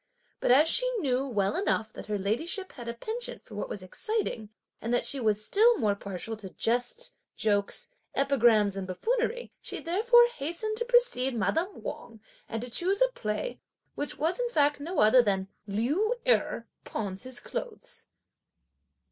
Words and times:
But 0.39 0.49
as 0.49 0.67
she 0.67 0.89
knew 0.97 1.27
well 1.27 1.55
enough 1.55 1.93
that 1.93 2.07
her 2.07 2.17
ladyship 2.17 2.71
had 2.71 2.87
a 2.87 2.95
penchant 2.95 3.43
for 3.43 3.53
what 3.53 3.69
was 3.69 3.83
exciting, 3.83 4.49
and 4.81 4.91
that 4.91 5.05
she 5.05 5.19
was 5.19 5.45
still 5.45 5.77
more 5.77 5.93
partial 5.93 6.35
to 6.37 6.49
jests, 6.49 7.13
jokes, 7.35 7.87
epigrams, 8.15 8.75
and 8.75 8.87
buffoonery, 8.87 9.51
she 9.61 9.79
therefore 9.79 10.25
hastened 10.29 10.77
to 10.77 10.85
precede 10.85 11.35
(madame 11.35 11.83
Wang) 11.83 12.19
and 12.49 12.63
to 12.63 12.69
choose 12.71 12.99
a 12.99 13.09
play, 13.09 13.59
which 13.93 14.17
was 14.17 14.39
in 14.39 14.49
fact 14.49 14.79
no 14.79 15.01
other 15.01 15.21
than 15.21 15.49
"Liu 15.67 16.15
Erh 16.25 16.65
pawns 16.83 17.21
his 17.21 17.39
clothes." 17.39 18.07